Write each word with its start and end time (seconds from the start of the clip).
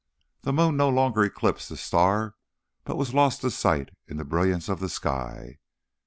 The 0.41 0.51
moon 0.51 0.77
no 0.77 0.89
longer 0.89 1.21
eclipsed 1.23 1.69
the 1.69 1.77
star 1.77 2.33
but 2.85 2.97
was 2.97 3.13
lost 3.13 3.41
to 3.41 3.51
sight 3.51 3.91
in 4.07 4.17
the 4.17 4.25
brilliance 4.25 4.67
of 4.67 4.79
the 4.79 4.89
sky. 4.89 5.59